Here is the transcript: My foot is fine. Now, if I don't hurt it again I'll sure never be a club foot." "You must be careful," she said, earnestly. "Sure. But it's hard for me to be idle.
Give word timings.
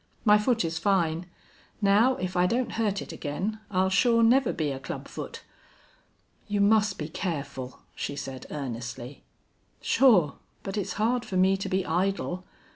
My 0.25 0.39
foot 0.39 0.65
is 0.65 0.79
fine. 0.79 1.27
Now, 1.79 2.15
if 2.15 2.35
I 2.35 2.47
don't 2.47 2.71
hurt 2.71 3.03
it 3.03 3.11
again 3.11 3.59
I'll 3.69 3.91
sure 3.91 4.23
never 4.23 4.51
be 4.51 4.71
a 4.71 4.79
club 4.79 5.07
foot." 5.07 5.43
"You 6.47 6.59
must 6.59 6.97
be 6.97 7.07
careful," 7.07 7.81
she 7.93 8.15
said, 8.15 8.47
earnestly. 8.49 9.21
"Sure. 9.79 10.37
But 10.63 10.75
it's 10.75 10.93
hard 10.93 11.23
for 11.23 11.37
me 11.37 11.55
to 11.55 11.69
be 11.69 11.85
idle. 11.85 12.45